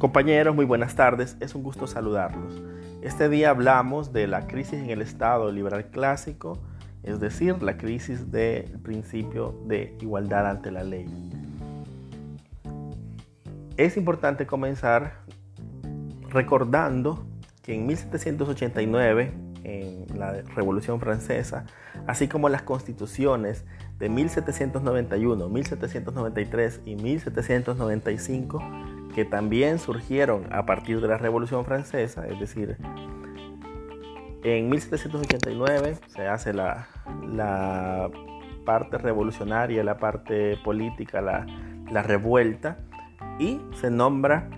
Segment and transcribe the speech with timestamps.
[0.00, 2.62] Compañeros, muy buenas tardes, es un gusto saludarlos.
[3.02, 6.58] Este día hablamos de la crisis en el Estado liberal clásico,
[7.02, 11.04] es decir, la crisis del principio de igualdad ante la ley.
[13.76, 15.18] Es importante comenzar
[16.30, 17.26] recordando
[17.62, 21.66] que en 1789, en la Revolución Francesa,
[22.06, 23.66] así como las constituciones
[23.98, 28.62] de 1791, 1793 y 1795,
[29.14, 32.76] que también surgieron a partir de la Revolución Francesa, es decir,
[34.42, 36.88] en 1789 se hace la,
[38.64, 42.78] parte revolucionaria, la parte política, la, revuelta,
[43.38, 44.48] y se nombra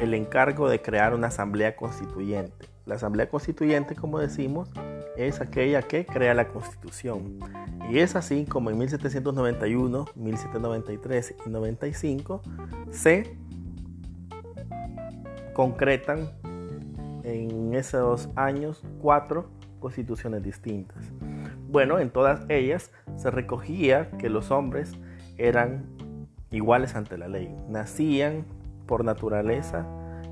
[0.00, 2.68] el encargo de crear una asamblea constituyente.
[2.86, 4.68] La asamblea constituyente, como decimos,
[5.16, 7.38] es aquella que crea la constitución.
[7.88, 12.42] Y es así como en 1791, 1793 y 95
[12.90, 13.36] se
[15.52, 16.30] concretan
[17.24, 19.50] en esos años cuatro
[19.80, 21.04] constituciones distintas.
[21.68, 24.92] Bueno, en todas ellas se recogía que los hombres
[25.38, 25.86] eran
[26.50, 28.44] iguales ante la ley, nacían
[28.86, 29.86] por naturaleza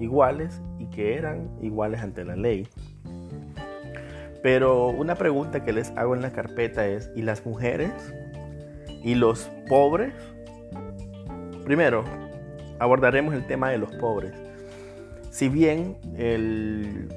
[0.00, 2.68] iguales y que eran iguales ante la ley.
[4.42, 7.92] Pero una pregunta que les hago en la carpeta es, ¿y las mujeres?
[9.02, 10.12] ¿Y los pobres?
[11.64, 12.04] Primero,
[12.78, 14.34] abordaremos el tema de los pobres.
[15.34, 17.08] Si bien el,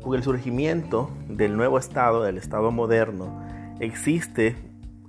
[0.00, 3.42] con el surgimiento del nuevo Estado, del Estado moderno,
[3.80, 4.54] existe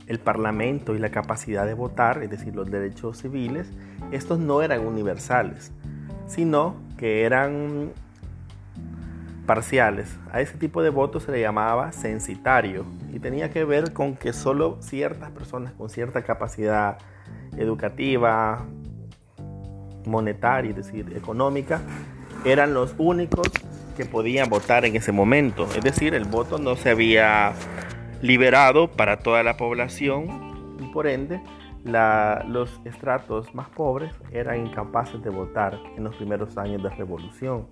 [0.07, 3.71] el Parlamento y la capacidad de votar, es decir, los derechos civiles,
[4.11, 5.71] estos no eran universales,
[6.25, 7.91] sino que eran
[9.45, 10.17] parciales.
[10.31, 14.33] A ese tipo de voto se le llamaba censitario y tenía que ver con que
[14.33, 16.97] solo ciertas personas con cierta capacidad
[17.57, 18.65] educativa,
[20.07, 21.81] monetaria, es decir, económica,
[22.43, 23.49] eran los únicos
[23.95, 25.67] que podían votar en ese momento.
[25.75, 27.53] Es decir, el voto no se había
[28.21, 31.41] liberado para toda la población y por ende
[31.85, 37.67] los estratos más pobres eran incapaces de votar en los primeros años de la revolución.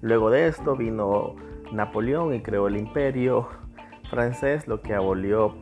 [0.00, 1.36] Luego de esto vino
[1.72, 3.48] Napoleón y creó el imperio
[4.10, 5.54] francés, lo que abolió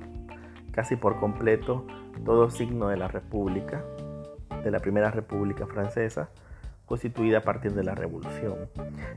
[0.70, 1.86] casi por completo
[2.24, 3.82] todo signo de la república,
[4.66, 6.28] de la primera república francesa,
[6.86, 8.68] constituida a partir de la revolución.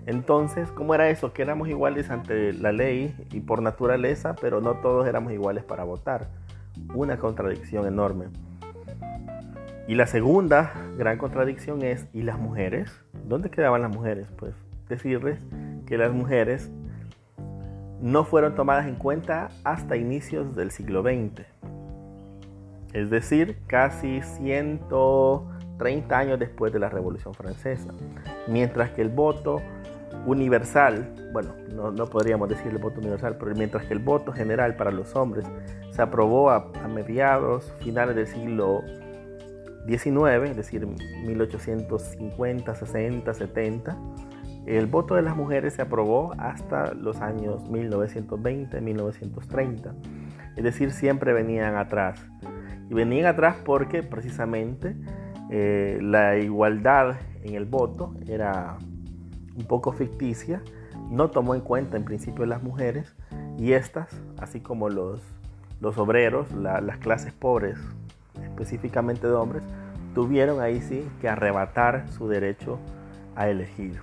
[0.05, 1.33] Entonces, ¿cómo era eso?
[1.33, 5.83] Que éramos iguales ante la ley y por naturaleza, pero no todos éramos iguales para
[5.83, 6.27] votar.
[6.93, 8.25] Una contradicción enorme.
[9.87, 12.91] Y la segunda gran contradicción es, ¿y las mujeres?
[13.25, 14.27] ¿Dónde quedaban las mujeres?
[14.37, 14.53] Pues
[14.87, 15.39] decirles
[15.87, 16.69] que las mujeres
[17.99, 21.43] no fueron tomadas en cuenta hasta inicios del siglo XX.
[22.93, 27.93] Es decir, casi 130 años después de la Revolución Francesa.
[28.47, 29.61] Mientras que el voto
[30.25, 34.91] universal, bueno, no, podríamos decir el voto universal, pero mientras que el voto general para
[34.91, 35.45] los hombres
[35.91, 38.81] se aprobó a, a mediados, finales del siglo
[39.87, 43.97] XIX, es decir, 1850, 60, 70,
[44.65, 49.95] el voto de las mujeres se aprobó hasta los años 1920, 1930.
[50.55, 52.23] Es decir, siempre venían atrás.
[52.89, 54.95] Y venían atrás porque precisamente
[55.49, 58.77] eh, la igualdad en el voto era
[59.55, 60.61] un poco ficticia,
[61.09, 63.15] no tomó en cuenta en principio las mujeres
[63.57, 65.21] y estas, así como los,
[65.81, 67.77] los obreros, las clases pobres,
[68.43, 69.63] específicamente de hombres,
[70.13, 72.79] tuvieron ahí sí que arrebatar su derecho
[73.35, 74.01] a elegir.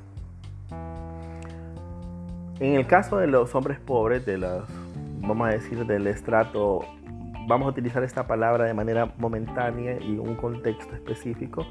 [2.58, 4.64] En el caso de los hombres pobres, de los,
[5.20, 6.80] vamos a decir, del estrato,
[7.46, 11.66] vamos a utilizar esta palabra de manera momentánea y un contexto específico,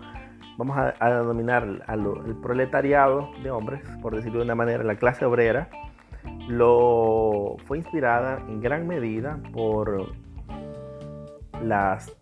[0.57, 5.69] vamos a, denominar al proletariado de hombres, por decirlo de una manera, la clase obrera,
[6.47, 10.13] lo fue inspirada en gran medida por
[11.61, 12.15] las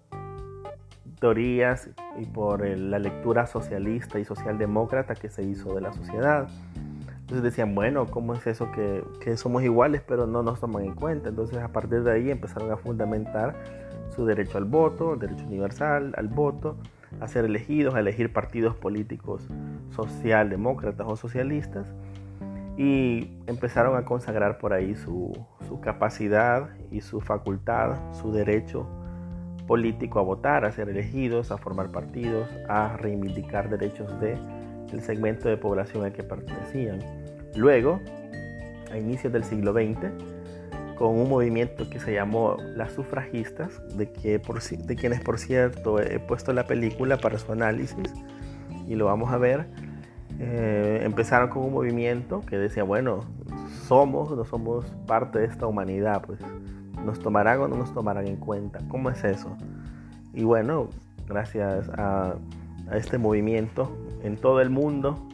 [1.20, 1.90] teorías
[2.20, 6.50] y por la lectura socialista y socialdemócrata que se hizo de la sociedad.
[7.24, 11.30] Entonces decían, bueno, ¿cómo es eso que, somos iguales pero no nos toman en cuenta?
[11.30, 13.56] Entonces a partir de ahí empezaron a fundamentar
[14.14, 16.76] su derecho al voto, derecho universal al voto,
[17.22, 19.48] a ser elegidos, a elegir partidos políticos
[19.92, 21.94] socialdemócratas o socialistas
[22.76, 25.32] y empezaron a consagrar por ahí su,
[25.66, 28.86] su capacidad y su facultad, su derecho
[29.66, 34.38] político a votar, a ser elegidos, a formar partidos, a reivindicar derechos de
[34.94, 37.00] el segmento de población al que pertenecían.
[37.56, 38.00] Luego,
[38.92, 40.12] a inicios del siglo XX,
[40.96, 46.00] con un movimiento que se llamó las sufragistas, de, que por, de quienes por cierto
[46.00, 48.14] he puesto la película para su análisis,
[48.88, 49.66] y lo vamos a ver,
[50.40, 53.22] eh, empezaron con un movimiento que decía, bueno,
[53.88, 56.40] somos, no somos parte de esta humanidad, pues
[57.04, 58.80] nos tomarán o no nos tomarán en cuenta.
[58.88, 59.56] ¿Cómo es eso?
[60.34, 60.90] Y bueno,
[61.28, 62.36] gracias a,
[62.90, 63.92] a este movimiento
[64.24, 65.28] en todo el mundo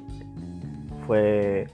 [1.07, 1.67] fue,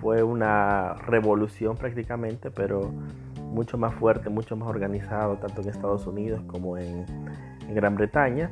[0.00, 2.92] fue una revolución prácticamente, pero
[3.36, 7.06] mucho más fuerte, mucho más organizado, tanto en Estados Unidos como en,
[7.66, 8.50] en Gran Bretaña.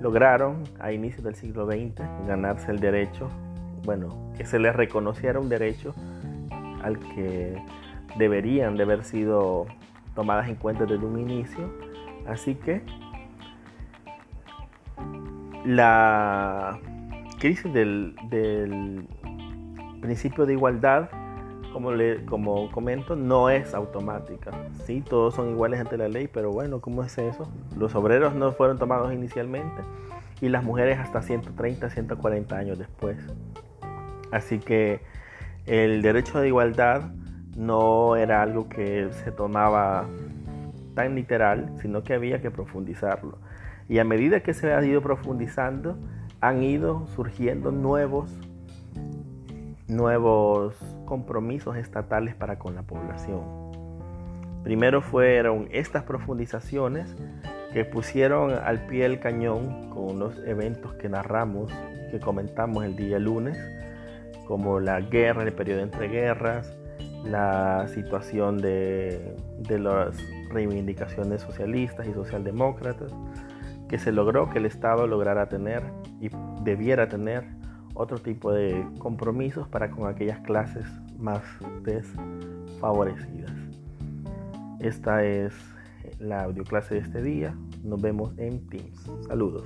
[0.00, 3.28] Lograron a inicios del siglo XX ganarse el derecho,
[3.84, 5.94] bueno, que se les reconociera un derecho
[6.82, 7.62] al que
[8.16, 9.66] deberían de haber sido
[10.14, 11.70] tomadas en cuenta desde un inicio.
[12.26, 12.82] Así que
[15.64, 16.78] la
[17.40, 19.04] crisis del, del
[20.00, 21.10] principio de igualdad
[21.72, 24.50] como, le, como comento, no es automática.
[24.84, 27.50] Sí, todos son iguales ante la ley, pero bueno, ¿cómo es eso?
[27.76, 29.82] Los obreros no fueron tomados inicialmente
[30.40, 33.16] y las mujeres hasta 130, 140 años después.
[34.30, 35.00] Así que
[35.66, 37.10] el derecho de igualdad
[37.56, 40.06] no era algo que se tomaba
[40.94, 43.38] tan literal, sino que había que profundizarlo.
[43.88, 45.98] Y a medida que se ha ido profundizando,
[46.40, 48.30] han ido surgiendo nuevos
[49.90, 53.42] nuevos compromisos estatales para con la población.
[54.62, 57.14] Primero fueron estas profundizaciones
[57.72, 61.72] que pusieron al pie del cañón con unos eventos que narramos,
[62.10, 63.58] que comentamos el día lunes,
[64.46, 66.72] como la guerra, el periodo entre guerras,
[67.24, 70.16] la situación de, de las
[70.50, 73.12] reivindicaciones socialistas y socialdemócratas,
[73.90, 75.82] que se logró que el Estado lograra tener
[76.20, 76.30] y
[76.62, 77.44] debiera tener
[77.94, 80.86] otro tipo de compromisos para con aquellas clases
[81.18, 81.42] más
[81.82, 83.50] desfavorecidas.
[84.78, 85.52] Esta es
[86.20, 87.52] la audio clase de este día.
[87.82, 89.10] Nos vemos en Teams.
[89.26, 89.64] Saludos.